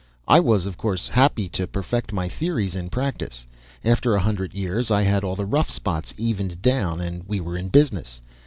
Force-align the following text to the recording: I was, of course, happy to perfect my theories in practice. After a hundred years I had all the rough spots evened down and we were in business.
I 0.27 0.39
was, 0.39 0.65
of 0.65 0.77
course, 0.79 1.09
happy 1.09 1.47
to 1.49 1.67
perfect 1.67 2.11
my 2.11 2.27
theories 2.27 2.73
in 2.73 2.89
practice. 2.89 3.45
After 3.85 4.15
a 4.15 4.19
hundred 4.21 4.51
years 4.55 4.89
I 4.89 5.03
had 5.03 5.23
all 5.23 5.35
the 5.35 5.45
rough 5.45 5.69
spots 5.69 6.11
evened 6.17 6.63
down 6.63 6.99
and 6.99 7.21
we 7.27 7.39
were 7.39 7.55
in 7.55 7.67
business. 7.67 8.19